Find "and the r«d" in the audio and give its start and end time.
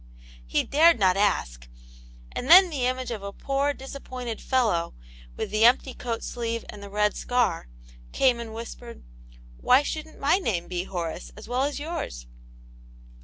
6.71-7.15